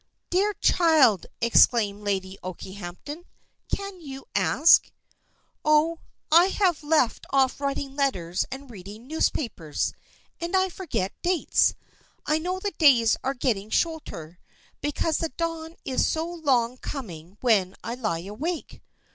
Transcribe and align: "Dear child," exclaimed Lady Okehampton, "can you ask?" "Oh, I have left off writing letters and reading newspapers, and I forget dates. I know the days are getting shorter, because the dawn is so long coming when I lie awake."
"Dear 0.31 0.55
child," 0.55 1.27
exclaimed 1.41 2.01
Lady 2.01 2.35
Okehampton, 2.43 3.23
"can 3.71 4.01
you 4.01 4.25
ask?" 4.33 4.91
"Oh, 5.63 5.99
I 6.31 6.45
have 6.45 6.81
left 6.81 7.27
off 7.29 7.61
writing 7.61 7.95
letters 7.95 8.43
and 8.51 8.71
reading 8.71 9.05
newspapers, 9.05 9.93
and 10.39 10.55
I 10.57 10.69
forget 10.69 11.13
dates. 11.21 11.75
I 12.25 12.39
know 12.39 12.57
the 12.57 12.71
days 12.79 13.15
are 13.23 13.35
getting 13.35 13.69
shorter, 13.69 14.39
because 14.81 15.17
the 15.19 15.29
dawn 15.29 15.75
is 15.85 16.07
so 16.07 16.25
long 16.27 16.77
coming 16.77 17.37
when 17.41 17.75
I 17.83 17.93
lie 17.93 18.21
awake." 18.23 18.81